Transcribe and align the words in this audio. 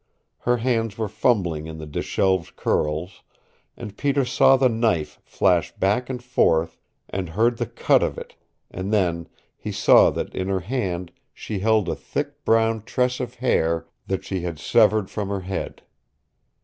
Her 0.39 0.57
hands 0.57 0.97
were 0.97 1.07
fumbling 1.07 1.67
in 1.67 1.77
the 1.77 1.85
disheveled 1.85 2.55
curls, 2.55 3.21
and 3.77 3.95
Peter 3.95 4.25
saw 4.25 4.57
the 4.57 4.67
knife 4.67 5.19
flash 5.23 5.71
back 5.75 6.09
and 6.09 6.23
forth, 6.23 6.79
and 7.07 7.29
heard 7.29 7.57
the 7.59 7.67
cut 7.67 8.01
of 8.01 8.17
it, 8.17 8.33
and 8.71 8.91
then 8.91 9.27
he 9.55 9.71
saw 9.71 10.09
that 10.09 10.33
in 10.33 10.47
her 10.47 10.61
hand 10.61 11.11
she 11.35 11.59
held 11.59 11.87
a 11.87 11.93
thick 11.93 12.43
brown 12.43 12.81
tress 12.81 13.19
of 13.19 13.35
hair 13.35 13.85
that 14.07 14.23
she 14.25 14.41
had 14.41 14.57
severed 14.57 15.11
from 15.11 15.29
her 15.29 15.41
head. 15.41 15.83